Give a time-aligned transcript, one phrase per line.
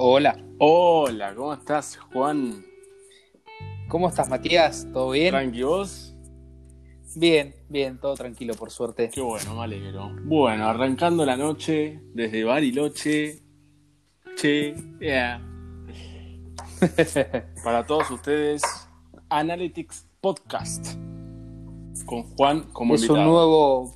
[0.00, 2.64] Hola, Hola, ¿cómo estás, Juan?
[3.88, 4.86] ¿cómo estás Matías?
[4.92, 5.30] ¿Todo bien?
[5.30, 6.14] ¿Tranqui vos?
[7.16, 9.10] Bien, bien, todo tranquilo por suerte.
[9.12, 10.12] Qué bueno, me alegro.
[10.22, 13.42] Bueno, arrancando la noche desde Bariloche.
[14.36, 15.44] Che, yeah.
[17.64, 18.62] Para todos ustedes,
[19.30, 20.94] Analytics Podcast.
[22.06, 23.26] Con Juan como es invitado.
[23.26, 23.94] un nuevo,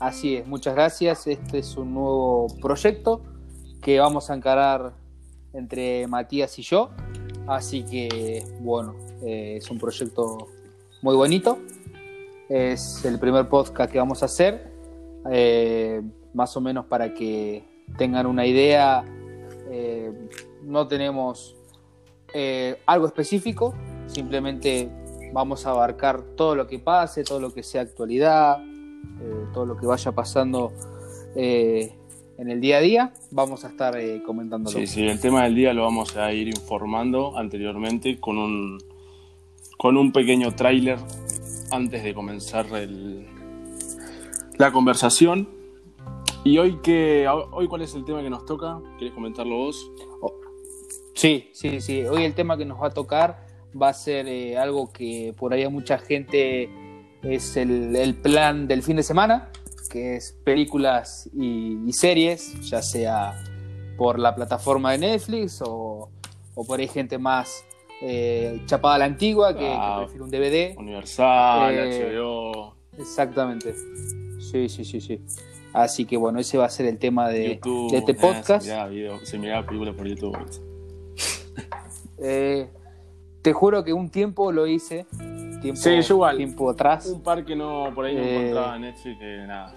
[0.00, 1.26] así es, muchas gracias.
[1.26, 3.22] Este es un nuevo proyecto
[3.82, 4.94] que vamos a encarar
[5.52, 6.90] entre Matías y yo.
[7.46, 10.48] Así que, bueno, eh, es un proyecto
[11.02, 11.58] muy bonito.
[12.48, 14.72] Es el primer podcast que vamos a hacer,
[15.30, 16.02] eh,
[16.34, 17.64] más o menos para que
[17.96, 19.04] tengan una idea.
[19.72, 20.12] eh,
[20.64, 21.56] no tenemos
[22.86, 23.74] algo específico,
[24.06, 24.88] simplemente
[25.32, 28.58] vamos a abarcar todo lo que pase, todo lo que sea actualidad,
[29.52, 30.72] todo lo que vaya pasando
[32.40, 34.78] en el día a día, vamos a estar eh, comentándolo.
[34.78, 38.78] Sí, sí, el tema del día lo vamos a ir informando anteriormente con un,
[39.76, 40.98] con un pequeño tráiler
[41.70, 43.26] antes de comenzar el-
[44.58, 45.48] la conversación.
[46.42, 48.80] Y hoy, que, hoy, ¿cuál es el tema que nos toca?
[48.98, 49.90] ¿Querés comentarlo vos?
[51.14, 52.02] Sí, sí, sí.
[52.04, 53.46] Hoy el tema que nos va a tocar
[53.80, 56.70] va a ser eh, algo que por ahí a mucha gente
[57.22, 59.50] es el, el plan del fin de semana,
[59.90, 63.34] que es películas y, y series, ya sea
[63.98, 66.08] por la plataforma de Netflix o,
[66.54, 67.64] o por ahí gente más
[68.00, 69.96] eh, chapada a la antigua que, Ah.
[69.98, 70.78] que prefiere un DVD.
[70.78, 73.74] Universal, Eh, HBO, Exactamente.
[74.40, 75.20] Sí, sí, sí, sí.
[75.72, 77.90] Así que bueno, ese va a ser el tema de, YouTube.
[77.92, 78.66] de este eh, podcast.
[79.24, 80.36] se miraba películas por YouTube.
[82.22, 82.68] Eh,
[83.42, 85.06] te juro que un tiempo lo hice.
[85.60, 86.36] Tiempo, Sí, yo igual.
[86.36, 87.06] Tiempo atrás.
[87.06, 89.74] Un par que no, por ahí no Eh, encontraba en Netflix, que nada.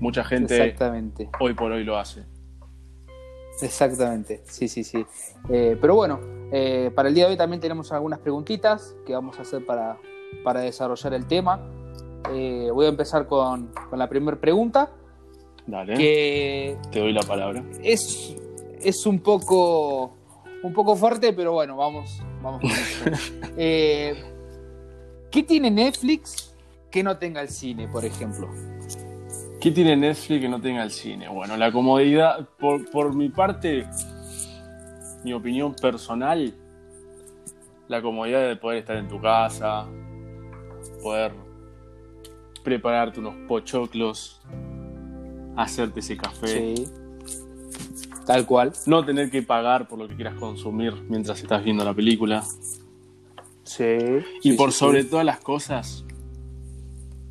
[0.00, 1.30] Mucha gente Exactamente.
[1.40, 2.24] hoy por hoy lo hace.
[3.62, 4.42] Exactamente.
[4.46, 5.04] Sí, sí, sí.
[5.48, 6.20] Eh, pero bueno,
[6.52, 9.96] eh, para el día de hoy también tenemos algunas preguntitas que vamos a hacer para,
[10.44, 11.60] para desarrollar el tema.
[12.32, 14.90] Eh, voy a empezar con, con la primera pregunta,
[15.66, 17.64] Dale, que te doy la palabra.
[17.82, 18.36] es,
[18.82, 20.16] es un poco
[20.62, 23.10] un poco fuerte, pero bueno, vamos, vamos con esto.
[25.36, 26.54] ¿Qué tiene Netflix
[26.90, 28.48] que no tenga el cine, por ejemplo?
[29.60, 31.28] ¿Qué tiene Netflix que no tenga el cine?
[31.28, 33.86] Bueno, la comodidad, por, por mi parte,
[35.24, 36.54] mi opinión personal,
[37.86, 39.86] la comodidad de poder estar en tu casa,
[41.02, 41.32] poder
[42.64, 44.40] prepararte unos pochoclos,
[45.54, 46.88] hacerte ese café, Sí.
[48.24, 48.72] Tal cual.
[48.86, 52.42] no tener que pagar por lo que quieras consumir mientras estás viendo la película.
[53.76, 53.84] Sí.
[54.42, 55.10] Y Sí, por sí, sobre sí.
[55.10, 56.04] todas las cosas,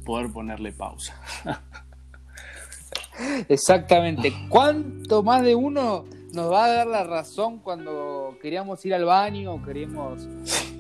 [0.06, 1.20] poder ponerle pausa.
[3.50, 4.34] Exactamente.
[4.50, 9.54] ¿Cuánto más de uno nos va a dar la razón cuando queríamos ir al baño
[9.54, 10.28] o queríamos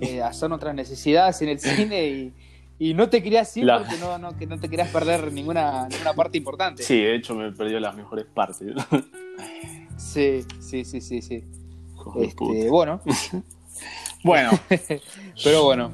[0.01, 2.33] eh, hacer otras necesidades en el cine y,
[2.77, 5.87] y no te querías ir La- porque no, no, que no te querías perder ninguna,
[5.87, 6.83] ninguna parte importante?
[6.83, 8.73] Sí, de hecho me perdió las mejores partes.
[9.97, 11.21] sí, sí, sí, sí.
[11.21, 11.43] sí.
[12.17, 12.99] Este, bueno,
[14.25, 14.49] Bueno,
[15.43, 15.91] pero bueno.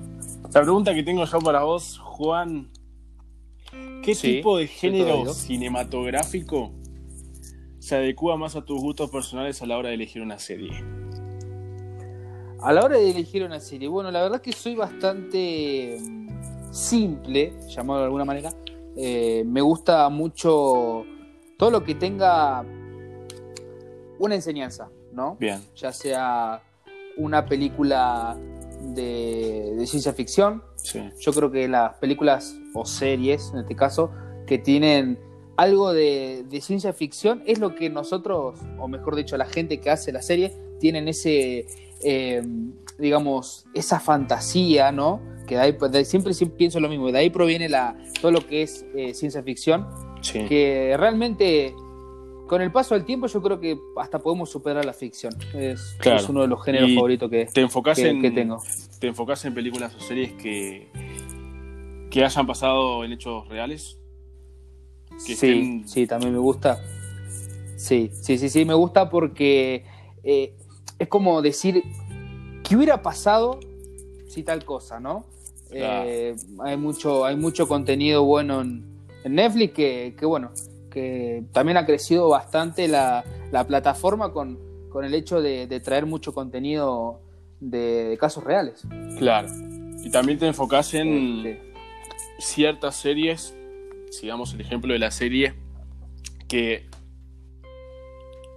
[0.53, 2.71] la pregunta que tengo yo para vos, Juan,
[4.03, 6.71] ¿qué Sí, tipo de género cinematográfico
[7.79, 10.71] se adecua más a tus gustos personales a la hora de elegir una serie?
[12.61, 17.51] A la hora de elegir una serie, bueno, la verdad que soy bastante mm, simple,
[17.67, 18.53] llamarlo de alguna manera.
[18.95, 21.03] Eh, me gusta mucho
[21.57, 22.63] todo lo que tenga
[24.19, 25.35] una enseñanza, ¿no?
[25.37, 26.61] Bien, Ya sea
[27.17, 28.37] una película
[28.95, 30.63] de, de ciencia ficción.
[30.75, 30.99] sí.
[31.19, 34.11] Yo creo que las películas o series, en este caso,
[34.47, 35.19] que tienen
[35.57, 39.89] algo de, de ciencia ficción, es lo que nosotros, o mejor dicho, la gente que
[39.89, 41.67] hace la serie, tienen ese,
[42.03, 42.41] eh,
[42.97, 45.21] digamos, esa fantasía, ¿no?
[45.47, 48.45] Que de ahí, de- siempre, siempre pienso lo mismo, de ahí proviene la, todo lo
[48.47, 49.87] que es eh, ciencia ficción,
[50.21, 50.45] sí.
[50.45, 51.75] que realmente
[52.51, 55.33] con el paso del tiempo yo creo que hasta podemos superar la ficción.
[55.53, 56.19] Es, Claro.
[56.19, 58.61] es uno de los géneros Y favoritos que, ¿Te enfocás, que- en, que tengo.
[58.99, 60.89] ¿Te enfocás en películas o series que,
[62.09, 63.97] que hayan pasado en hechos reales?
[65.25, 66.77] que Sí, estén- sí, también me gusta.
[67.77, 69.85] Sí, sí, sí, sí, me gusta porque
[70.21, 70.53] eh,
[70.99, 71.81] es como decir,
[72.67, 73.61] ¿qué hubiera pasado
[74.27, 75.23] si tal cosa, no?
[75.69, 76.03] Claro.
[76.09, 78.83] Eh, hay, mucho, hay mucho contenido bueno en,
[79.23, 80.51] en Netflix que, que, bueno,
[80.91, 84.59] que también ha crecido bastante la, la plataforma con,
[84.89, 87.21] con el hecho de, de traer mucho contenido
[87.59, 88.83] de, de casos reales.
[89.17, 89.47] Claro.
[90.03, 91.73] Y también te enfocás en Este,
[92.39, 93.55] ciertas series,
[94.09, 95.53] sigamos el ejemplo de la serie,
[96.47, 96.89] que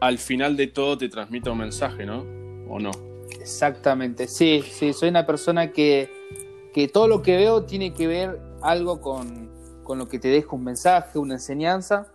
[0.00, 2.24] al final de todo te transmita un mensaje, ¿no?
[2.68, 2.90] ¿O no?
[3.40, 6.10] Exactamente, sí, sí, soy una persona que,
[6.72, 9.50] que todo lo que veo tiene que ver algo con,
[9.82, 12.13] con lo que te deja un mensaje, una enseñanza.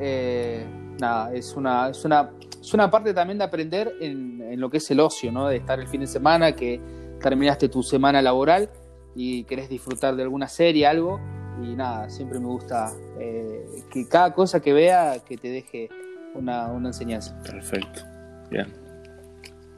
[0.00, 0.66] Eh,
[1.00, 4.78] nada, es una, es, una, es una parte también de aprender en, en, lo que
[4.78, 5.48] es el ocio, ¿no?
[5.48, 6.80] De estar el fin de semana, que
[7.20, 8.68] terminaste tu semana laboral
[9.14, 11.18] y querés disfrutar de alguna serie, algo.
[11.62, 15.88] Y nada, siempre me gusta eh, que cada cosa que vea que te deje
[16.34, 17.40] una, una enseñanza.
[17.42, 18.02] Perfecto.
[18.50, 18.66] Bien.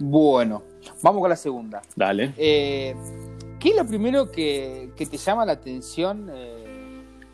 [0.00, 0.62] Bueno,
[1.02, 1.82] vamos con la segunda.
[1.94, 2.34] Dale.
[2.36, 2.94] Eh,
[3.60, 6.57] ¿Qué es lo primero que, que, te llama la atención eh,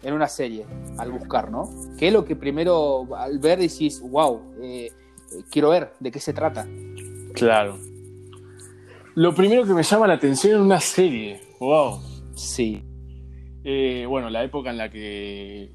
[0.04, 0.66] en una serie
[0.98, 1.68] al buscar, no?
[1.98, 4.92] ¿Qué es lo que primero al ver decís, wow, eh,
[5.50, 6.68] quiero ver de qué se trata?
[7.34, 7.78] Claro.
[9.14, 12.00] Lo primero que me llama la atención en una serie, wow.
[12.34, 12.82] Sí.
[13.64, 15.74] Eh, bueno, la época en la que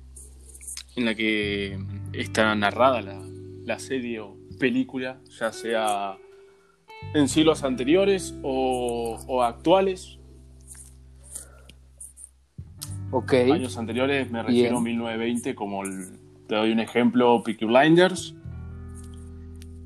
[0.96, 1.80] en la que
[2.14, 3.20] está narrada la,
[3.64, 6.18] la serie o película, ya sea
[7.14, 10.19] en siglos anteriores o, o actuales.
[13.12, 13.34] Ok.
[13.34, 16.12] Años anteriores me refiero a 1920, como el,
[16.48, 18.36] te doy un ejemplo, Peaky Blinders.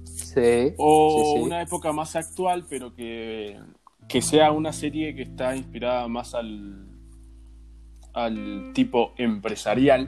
[0.03, 0.73] Sí.
[0.77, 1.45] O sí, sí.
[1.45, 3.57] una época más actual, pero que,
[4.07, 6.85] que sea una serie que está inspirada más al,
[8.13, 10.07] al tipo empresarial,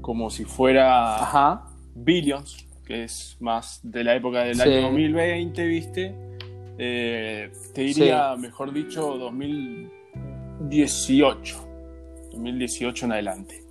[0.00, 1.66] como si fuera Ajá.
[1.94, 6.14] Billions, que es más de la época del año 2020, ¿viste?
[6.78, 11.65] Eh, te diría, mejor dicho, 2018.
[12.36, 13.64] 2018 en adelante.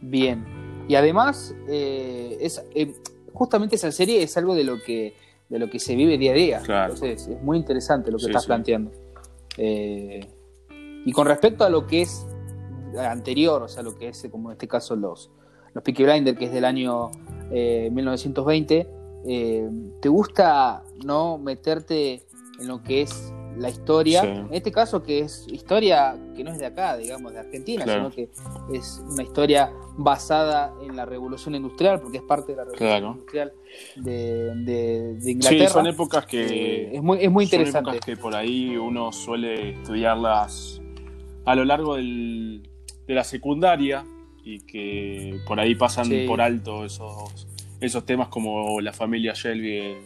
[0.00, 0.44] Bien.
[0.88, 2.94] Y además, eh, es, eh,
[3.32, 5.14] justamente esa serie es algo de lo que
[5.48, 6.60] de lo que se vive día a día.
[6.60, 6.94] Claro.
[6.94, 8.48] Entonces, es muy interesante lo que Sí, estás sí.
[8.48, 8.90] planteando.
[9.56, 10.20] Eh,
[11.04, 12.26] y con respecto a lo que es
[12.98, 15.30] anterior, o sea, lo que es, como en este caso, los,
[15.72, 17.10] los Peaky Blinders, que es del año
[17.50, 18.86] eh, 1920,
[19.26, 19.68] eh,
[20.00, 22.26] ¿te gusta no meterte
[22.60, 24.22] en lo que es la historia?
[24.22, 24.28] Sí.
[24.28, 28.10] En este caso, que es historia que no es de acá, digamos, de Argentina, Claro.
[28.10, 32.64] sino que es una historia basada en la revolución industrial, porque es parte de la
[32.64, 33.10] revolución Claro.
[33.12, 33.52] industrial
[33.96, 35.66] de, de- de Inglaterra.
[35.66, 36.46] Sí, son épocas que.
[36.46, 37.90] Eh, es muy, es muy Son interesante.
[37.90, 40.80] épocas que por ahí uno suele estudiarlas
[41.44, 42.68] a lo largo del-
[43.06, 44.04] de la secundaria
[44.44, 46.24] y que por ahí pasan Sí.
[46.26, 47.46] por alto esos,
[47.80, 49.96] esos temas como la familia Shelby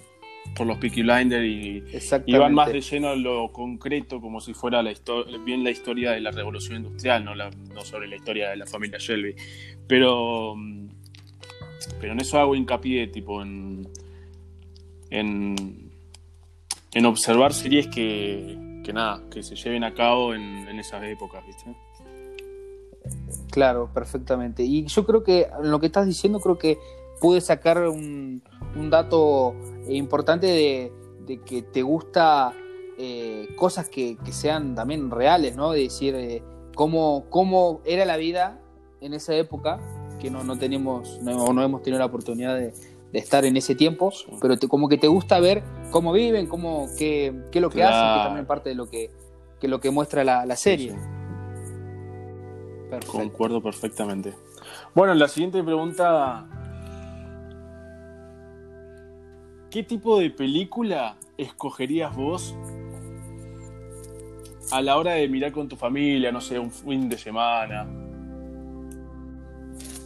[0.56, 1.83] por los Peaky Blinders y,
[2.27, 4.93] y van más de lleno a lo concreto como si fuera la
[5.44, 8.67] bien la historia de la revolución industrial, no, la- no sobre la historia de la
[8.67, 9.35] familia Shelby.
[9.87, 10.89] Pero, mm,
[12.00, 13.89] pero en eso hago hincapié, tipo, en,
[15.11, 15.91] en,
[16.93, 21.44] en observar series que, que nada, que se lleven a cabo en, en esas épocas,
[21.47, 21.75] ¿viste?
[23.50, 24.62] Claro, perfectamente.
[24.62, 26.79] Y yo creo que en lo que estás diciendo, creo que
[27.21, 28.43] pude sacar un,
[28.77, 29.55] un dato
[29.89, 30.93] importante de,
[31.27, 32.53] de que te gusta
[32.99, 35.73] eh, cosas que, que sean también reales, ¿no?
[35.73, 36.43] De decir eh,
[36.75, 38.61] cómo, cómo era la vida
[39.01, 39.81] en esa época,
[40.21, 42.73] que no, no tenemos, no, no hemos tenido la oportunidad de,
[43.13, 44.27] de estar en ese tiempo, Sí.
[44.41, 47.83] pero te- como que te gusta ver cómo viven, cómo, qué, qué es lo que
[47.83, 49.11] hacen, que también parte de lo que,
[49.61, 50.91] que lo que muestra la, la serie.
[50.93, 52.89] Sí, sí.
[52.91, 53.19] Perfecto.
[53.19, 54.35] Concuerdo perfectamente.
[54.94, 56.46] Bueno, la siguiente pregunta.
[59.72, 62.55] ¿Qué tipo de película escogerías vos
[64.70, 67.86] a la hora de mirar con tu familia, no sé, un fin de semana?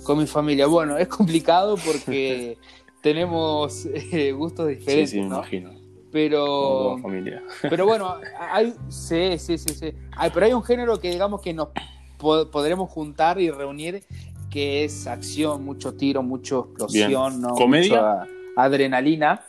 [0.04, 0.66] Con mi familia.
[0.68, 2.56] Bueno, es complicado porque
[3.02, 5.36] tenemos eh, gustos diferentes, sí, sí, me ¿no?
[5.38, 5.70] imagino.
[6.12, 7.42] Pero, familia.
[7.62, 9.92] pero bueno, hay, sí, sí, sí, sí.
[10.16, 11.68] Hay- pero hay un género que digamos que nos
[12.16, 14.04] po- podremos juntar y reunir
[14.48, 17.40] que es acción, mucho tiro, mucho explosión.
[17.42, 17.48] ¿no?
[17.54, 18.00] ¿Comedia?
[18.22, 19.42] Mucha adrenalina.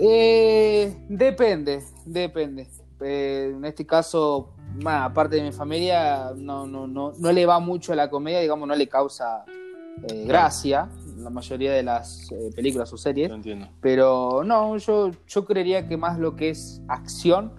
[0.00, 2.68] Eh, depende, depende.
[3.00, 7.58] Eh, en este caso, bueno, aparte de mi familia, no, no, no, no le va
[7.60, 9.44] mucho a la comedia, digamos, no le causa
[10.02, 13.30] eh, gracia la mayoría de las eh, películas o series.
[13.30, 13.68] Entiendo.
[13.80, 17.52] Pero no, yo, yo creería que más lo que es acción,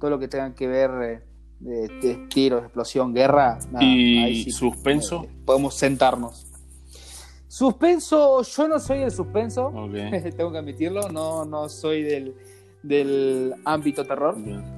[0.00, 1.24] todo lo que tenga que ver
[1.60, 5.26] de, tiros, explosión, guerra, nada, ¿Y ahí sí, suspenso?
[5.44, 6.45] podemos sentarnos.
[7.56, 9.72] Suspenso, yo no soy del suspenso,
[10.36, 12.34] tengo que admitirlo, no, no soy del,
[12.82, 14.36] del ámbito terror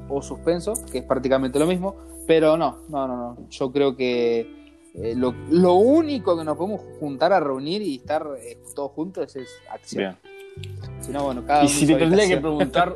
[0.08, 3.48] o suspenso, que es prácticamente lo mismo, pero no, no, no, no.
[3.50, 8.24] Yo creo que eh, lo, lo único que nos podemos juntar a reunir y estar
[8.40, 10.16] eh, todos juntos es acción.
[10.62, 11.00] Bien.
[11.00, 12.94] Si no, bueno, cada Y si te tendría que preguntar,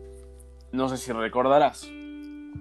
[0.72, 1.86] no sé si recordarás,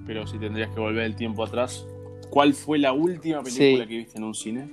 [0.06, 1.88] pero si tendrías que volver el tiempo atrás,
[2.30, 3.90] ¿cuál fue la última película Sí.
[3.90, 4.70] que viste en un cine?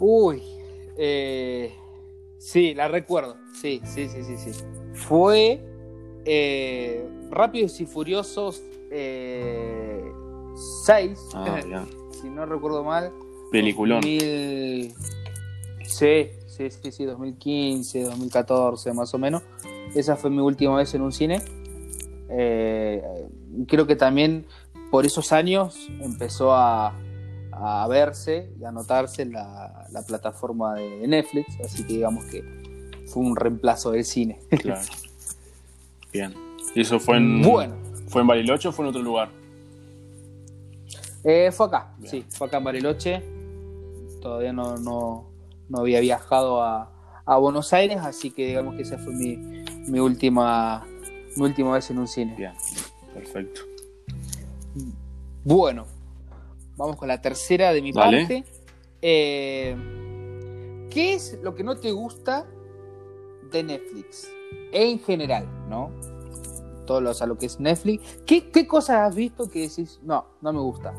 [0.00, 0.42] Uy,
[0.96, 1.72] Eh,
[2.38, 3.36] sí, la recuerdo.
[3.60, 4.50] Sí, sí, sí, sí, sí.
[4.94, 5.60] Fue
[6.24, 11.86] eh, Rápidos y Furiosos 6, Ah, bien.
[12.20, 13.12] si no recuerdo mal.
[13.50, 14.00] Peliculón.
[14.02, 14.94] 2000...
[15.86, 19.42] Sí, sí, sí, sí, 2015, 2014 más o menos.
[19.94, 21.42] Esa fue mi última vez en un cine.
[22.30, 23.02] Eh,
[23.68, 24.46] creo que también
[24.90, 26.94] por esos años empezó a,
[27.56, 32.42] a verse y a notarse la, la plataforma de Netflix, así que digamos que
[33.06, 34.40] fue un reemplazo del cine.
[34.50, 34.80] Claro.
[36.12, 36.32] Bien.
[36.74, 37.42] ¿Y eso fue en.
[37.42, 37.74] Bueno,
[38.08, 39.28] ¿Fue en Bariloche o fue en otro lugar?
[41.24, 42.10] eh, fue acá, Bien.
[42.10, 43.22] sí, fue acá en Bariloche.
[44.20, 45.26] Todavía no, no,
[45.68, 46.90] no había viajado a,
[47.24, 49.36] a Buenos Aires, así que digamos que esa fue mi,
[49.88, 50.86] mi última
[51.36, 52.34] mi última vez en un cine.
[52.36, 52.52] Bien.
[53.12, 53.62] Perfecto.
[55.44, 55.86] Bueno,
[56.76, 58.18] vamos con la tercera de mi Dale.
[58.18, 58.44] parte.
[59.02, 59.76] Eh,
[60.90, 62.46] ¿Qué es lo que no te gusta
[63.50, 64.30] de Netflix?
[64.72, 65.90] En general, ¿no?
[66.86, 68.22] Todo lo, o sea, lo que es Netflix.
[68.26, 70.94] ¿Qué, qué cosas has visto que decís, no, no me gusta?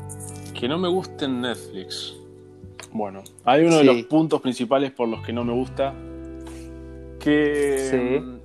[0.58, 2.16] Que no me guste en Netflix.
[2.92, 5.94] Bueno, hay uno de los puntos principales por los que no me gusta.
[7.20, 7.78] Que.
[7.90, 8.40] Sí.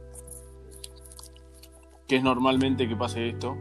[2.07, 3.55] Que es normalmente que pase esto.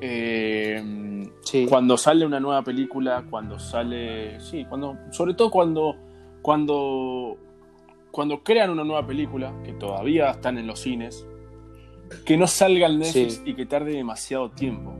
[0.00, 1.66] Eh, Sí.
[1.68, 4.40] cuando sale una nueva película, cuando sale.
[4.40, 4.96] Sí, cuando.
[5.10, 5.96] Sobre todo cuando.
[6.40, 7.36] Cuando.
[8.10, 11.26] Cuando crean una nueva película, que todavía están en los cines,
[12.26, 13.42] que no salga en Netflix Sí.
[13.46, 14.92] y que tarde demasiado tiempo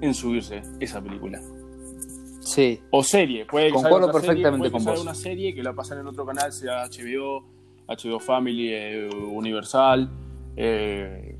[0.00, 1.40] en subirse esa película.
[2.40, 5.02] Sí, O serie, puede que Concuerdo otra serie, perfectamente puede que con vos.
[5.02, 7.44] una serie que la pasan en otro canal, sea HBO,
[7.88, 10.10] HBO Family, eh, Universal,
[10.56, 11.36] eh,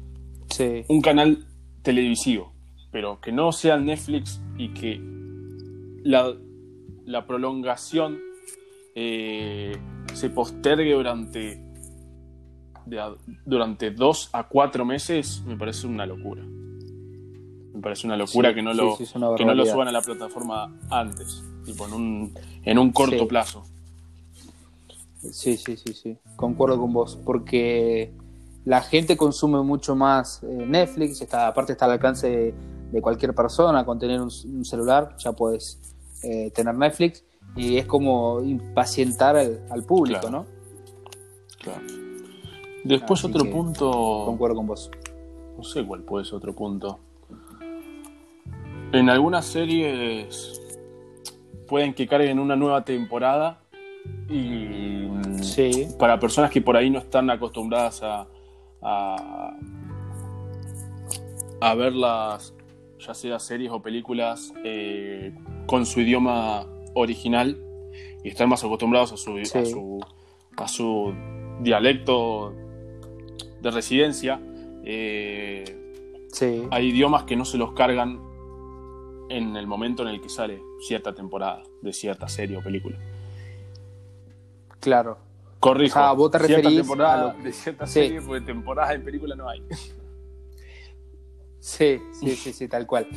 [0.51, 0.85] sí.
[0.89, 1.47] un canal
[1.83, 2.53] televisivo,
[2.97, 4.99] pero que no sea Netflix y que
[6.03, 6.35] la,
[7.05, 8.19] la prolongación
[8.95, 9.76] eh,
[10.15, 11.62] se postergue durante,
[12.87, 16.43] de durante dos a cuatro meses, me parece una locura.
[16.43, 19.05] Me parece una locura Sí, que no lo, sí,
[19.37, 22.35] que no lo suban a la plataforma antes, tipo en un,
[22.65, 23.62] en un corto plazo.
[25.21, 26.17] Sí, sí, sí, sí.
[26.35, 27.19] Concuerdo con vos.
[27.26, 28.11] Porque
[28.65, 31.21] la gente consume mucho más eh, Netflix.
[31.21, 32.55] Está, aparte está al alcance de,
[32.93, 33.85] de cualquier persona.
[33.85, 35.81] Con tener un, un celular ya puedes
[36.23, 37.25] eh, tener Netflix.
[37.55, 40.38] Y es como impacientar al, al público, Claro.
[40.40, 40.47] ¿no?
[41.62, 41.81] Claro.
[42.85, 43.90] Después Así otro punto,
[44.26, 44.90] Concuerdo con vos.
[45.57, 46.99] no sé cuál puede ser otro punto.
[48.93, 50.61] En algunas series
[51.66, 53.59] pueden que carguen una nueva temporada
[54.28, 55.09] y
[55.43, 58.26] Sí, para personas que por ahí no están acostumbradas a,
[58.83, 59.57] a,
[61.61, 62.55] a ver las,
[62.99, 65.33] ya sea series o películas eh,
[65.67, 67.59] con su idioma original
[68.25, 69.59] y están más acostumbrados a su, Sí.
[69.59, 70.00] a su,
[70.57, 71.15] a su
[71.61, 72.53] dialecto
[73.61, 74.41] de residencia,
[74.85, 75.65] eh,
[76.33, 76.62] sí.
[76.71, 78.21] hay idiomas que no se los cargan
[79.29, 82.97] en el momento en el que sale cierta temporada de cierta serie o película.
[84.81, 85.19] Claro.
[85.59, 85.99] Corrijo.
[85.99, 87.93] O sea, vos te cierta referís temporada a lo- de cierta Sí.
[87.95, 89.62] serie, porque temporadas en película no hay.
[91.67, 93.09] Sí, sí, sí, sí, tal cual.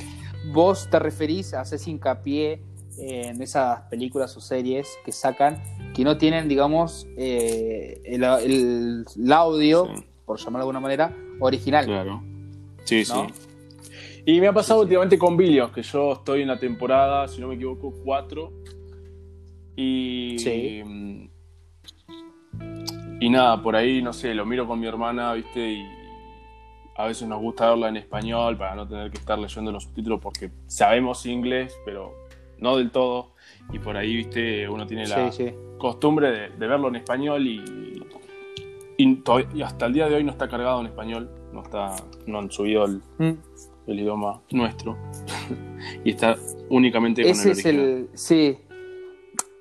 [0.52, 2.62] Vos te referís, haces hincapié
[2.98, 5.62] en esas películas o series que sacan
[5.94, 10.04] que no tienen, digamos, eh, el, el- el audio, Sí.
[10.26, 11.86] por llamarlo de alguna manera, original.
[11.86, 12.22] Claro.
[12.86, 13.28] Sí, ¿no?
[13.28, 13.34] sí.
[14.26, 14.86] Y me ha pasado Sí, sí.
[14.88, 18.52] últimamente con Billions, que yo estoy en la temporada, si no me equivoco, 4.
[19.76, 20.38] Y.
[20.40, 20.82] Sí.
[23.22, 25.72] Y nada, por ahí, no sé, lo miro con mi hermana, ¿viste?
[25.74, 25.84] Y
[27.00, 30.20] a veces nos gusta verla en español para no tener que estar leyendo los subtítulos
[30.20, 32.14] porque sabemos inglés, pero
[32.58, 33.32] no del todo.
[33.72, 34.68] Y por ahí, ¿viste?
[34.68, 35.54] Uno tiene la Sí, sí.
[35.78, 38.04] costumbre de, de verlo en español y,
[38.98, 41.30] y, todavía- y hasta el día de hoy no está cargado en español.
[41.54, 41.96] No, está,
[42.28, 43.38] no han subido el, Mm.
[43.88, 44.98] el idioma nuestro
[46.04, 46.36] y está
[46.70, 47.86] únicamente con Ese el es original.
[47.88, 48.10] el.
[48.14, 48.58] Sí.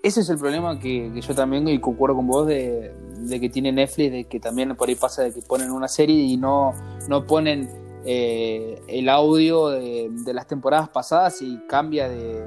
[0.02, 2.92] Ese es el problema que, que yo también, y concuerdo con vos, de,
[3.26, 6.16] de que tiene Netflix, de que también por ahí pasa de que ponen una serie
[6.16, 6.72] y no,
[7.08, 7.68] no ponen
[8.04, 12.42] eh, el audio de, de las temporadas pasadas y cambia de,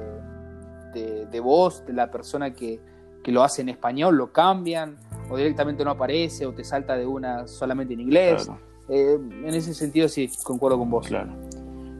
[0.94, 2.80] de, de voz de la persona que,
[3.22, 4.96] que lo hace en español, lo cambian,
[5.30, 8.44] o directamente no aparece, o te salta de una solamente en inglés.
[8.46, 11.06] Claro, Eh, en ese sentido sí, concuerdo con vos.
[11.06, 11.32] claro.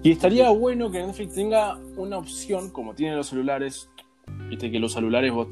[0.02, 3.88] Y estaría bueno que Netflix tenga una opción, como tienen los celulares,
[4.48, 5.46] viste que los celulares vos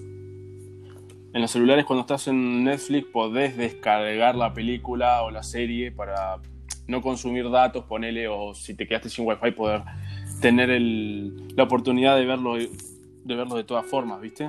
[1.33, 6.37] en los celulares cuando estás en Netflix podés descargar la película o la serie para
[6.89, 9.83] no consumir datos, ponele, o si te quedaste sin wifi poder
[10.41, 14.49] tener el- la oportunidad de verlo de verlo de todas formas, ¿viste?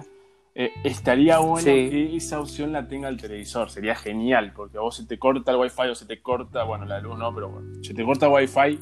[0.54, 1.90] eh, estaría bueno Sí.
[1.90, 3.70] que esa opción la tenga el televisor.
[3.70, 6.84] Sería genial, porque a vos se te corta el wifi o se te corta, bueno,
[6.86, 8.78] la luz no, pero bueno, se te corta wifi,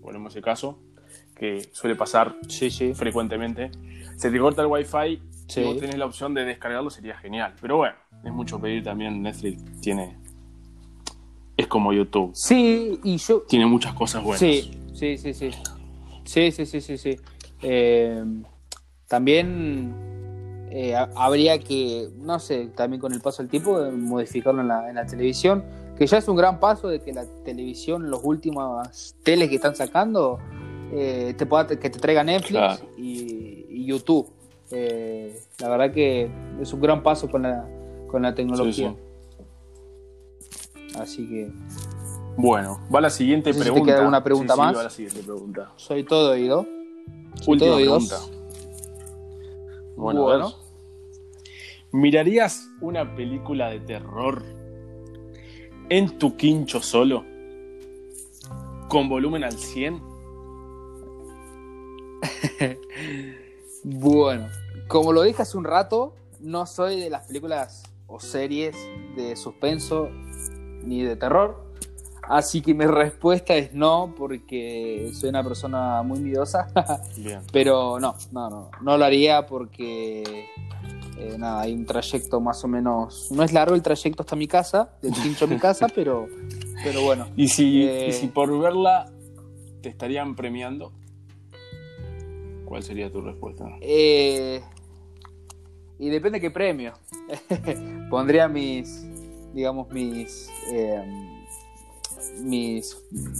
[0.00, 0.78] ponemos el caso,
[1.34, 2.94] que suele pasar Sí, sí.
[2.94, 3.72] frecuentemente.
[4.16, 5.60] Se te corta el wifi Sí.
[5.60, 7.54] y vos tenés la opción de descargarlo, sería genial.
[7.60, 7.94] Pero bueno,
[8.24, 9.22] es mucho pedir también.
[9.22, 10.16] Netflix tiene.
[11.56, 12.32] Es como YouTube.
[12.34, 14.40] Sí, y yo, Tiene muchas cosas buenas.
[14.40, 15.50] Sí, sí, sí, sí.
[16.24, 17.16] Sí, sí, sí, sí, sí.
[17.60, 18.24] Eh,
[19.08, 19.94] también
[20.70, 24.68] eh, ha- habría que, no sé, también con el paso del tiempo, eh, modificarlo en
[24.68, 25.62] la, en la televisión,
[25.98, 29.76] que ya es un gran paso de que la televisión, los últimos teles que están
[29.76, 30.38] sacando,
[30.92, 32.86] eh, te pueda, que te traiga Netflix Claro.
[32.96, 34.32] y, y YouTube.
[34.72, 37.68] Eh, la verdad que es un gran paso con la,
[38.10, 38.94] con la tecnología.
[38.94, 38.96] Sí,
[40.98, 41.50] Así que
[42.36, 43.92] Bueno, va la siguiente No sé si te pregunta.
[43.92, 44.76] queda alguna pregunta Sí, más.
[44.76, 45.72] va la siguiente pregunta.
[45.76, 46.66] soy todo oído.
[47.40, 48.08] Soy Última todo oídos.
[48.08, 48.38] pregunta.
[49.96, 50.46] Bueno, a Bueno.
[50.48, 50.54] ver.
[51.92, 54.42] ¿Mirarías una película de terror
[55.90, 57.24] en tu quincho solo?
[58.88, 60.00] ¿Con volumen al 100?
[63.84, 64.46] Bueno,
[64.92, 68.76] como lo dije hace un rato, no soy de las películas o series
[69.16, 70.08] de suspenso
[70.84, 71.70] ni de terror.
[72.28, 76.68] Así que mi respuesta es no, porque soy una persona muy miedosa.
[77.16, 77.40] Bien.
[77.52, 80.46] Pero no, no, no, no lo haría porque
[81.18, 83.28] eh, nada, hay un trayecto más o menos.
[83.32, 86.28] No es largo el trayecto hasta mi casa, del quincho a mi casa, pero,
[86.84, 87.26] pero bueno.
[87.36, 88.08] ¿Y si, Eh.
[88.10, 89.10] y si por verla
[89.82, 90.92] te estarían premiando?
[92.64, 93.64] ¿Cuál sería tu respuesta?
[93.80, 94.62] Eh,
[95.98, 96.94] y depende qué premio.
[98.10, 99.06] Pondría mis,
[99.54, 101.02] digamos, mis, eh,
[102.40, 102.96] mis,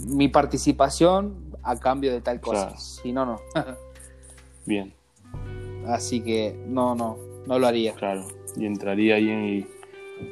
[0.07, 2.67] mi participación a cambio de tal cosa.
[2.67, 2.79] Claro.
[2.79, 3.39] Si no, no.
[4.65, 4.93] Bien,
[5.87, 7.93] Así que no, no, no lo haría.
[7.93, 8.25] claro.
[8.55, 9.67] Y entraría ahí en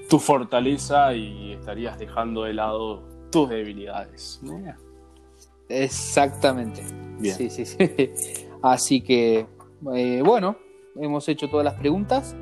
[0.10, 4.40] tu fortaleza y estarías dejando de lado tus debilidades.
[5.68, 6.84] Exactamente.
[7.20, 7.36] Bien.
[7.36, 7.78] Sí, sí, sí.
[8.62, 9.48] Así que,
[9.96, 10.56] eh, bueno,
[10.96, 12.36] hemos hecho todas las preguntas.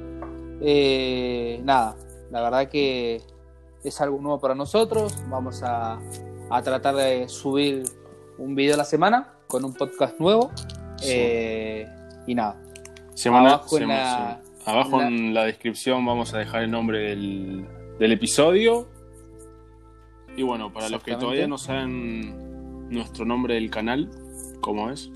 [0.61, 1.95] Eh, nada,
[2.31, 3.21] la verdad que
[3.83, 5.17] es algo nuevo para nosotros.
[5.29, 5.99] Vamos a,
[6.49, 7.83] a tratar de subir
[8.37, 10.51] un video a la semana con un podcast nuevo.
[10.97, 11.07] Sí.
[11.11, 11.87] Eh,
[12.27, 12.61] y nada,
[13.13, 14.49] Semana, Abajo en la- sí.
[14.65, 17.65] Abajo en en la descripción vamos a dejar el nombre del,
[17.97, 18.87] del episodio.
[20.37, 24.09] Y bueno, para los que todavía no saben nuestro nombre del canal,
[24.61, 25.09] ¿cómo es?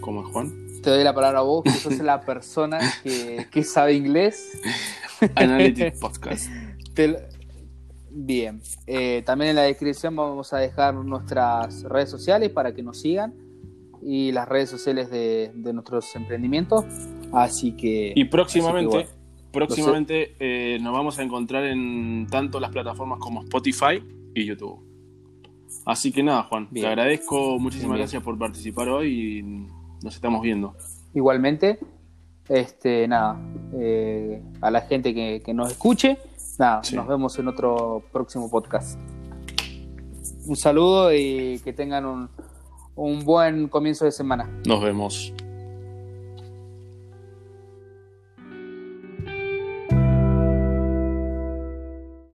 [0.00, 0.66] ¿Cómo es Juan?
[0.82, 4.60] Te doy la palabra a vos, que sos la persona que, que sabe inglés.
[5.34, 6.50] Analytic Podcast.
[6.94, 7.16] Te
[8.10, 8.60] Bien.
[8.86, 13.34] Eh, también en la descripción vamos a dejar nuestras redes sociales para que nos sigan
[14.02, 16.84] y las redes sociales de, de nuestros emprendimientos.
[17.32, 18.12] Así que.
[18.16, 19.06] Y próximamente,
[19.52, 24.02] próximamente eh, nos vamos a encontrar en tanto las plataformas como Spotify
[24.34, 24.80] y YouTube.
[25.86, 26.84] Así que nada, Juan, Bien.
[26.84, 27.98] te agradezco, muchísimas Bien, bien.
[28.00, 30.74] gracias por participar hoy y nos estamos viendo.
[31.14, 31.78] Igualmente,
[32.48, 33.38] este, nada,
[33.74, 36.18] eh, a la gente que, que nos escuche,
[36.58, 36.96] nada, Sí.
[36.96, 38.98] nos vemos en otro próximo podcast.
[40.46, 42.28] Un saludo y que tengan un,
[42.96, 44.48] un buen comienzo de semana.
[44.66, 45.32] Nos vemos.